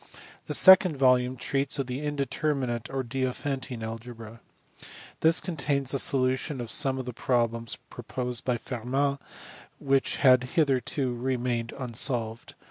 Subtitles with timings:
[0.47, 4.41] The second volume treats of indeterminate or Diophantine algebra.
[5.19, 9.19] This contains the solutions of some of the problems proposed by Fermat, and
[9.87, 12.55] which had hitherto remained unsolved.